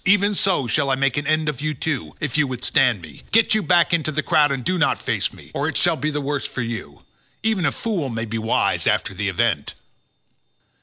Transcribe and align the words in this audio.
Even 0.03 0.33
so 0.33 0.65
shall 0.65 0.89
I 0.89 0.95
make 0.95 1.15
an 1.15 1.27
end 1.27 1.47
of 1.47 1.61
you 1.61 1.75
too, 1.75 2.15
if 2.19 2.35
you 2.35 2.47
withstand 2.47 3.01
me; 3.03 3.21
get 3.31 3.53
you 3.53 3.61
back 3.61 3.93
into 3.93 4.11
the 4.11 4.23
crowd 4.23 4.51
and 4.51 4.65
do 4.65 4.79
not 4.79 4.99
face 4.99 5.31
me, 5.31 5.51
or 5.53 5.67
it 5.69 5.77
shall 5.77 5.95
be 5.95 6.09
worse 6.09 6.47
for 6.47 6.63
you. 6.63 7.03
Even 7.43 7.67
a 7.67 7.71
fool 7.71 8.09
may 8.09 8.25
be 8.25 8.39
wise 8.39 8.87
after 8.87 9.13
the 9.13 9.29
event." 9.29 9.75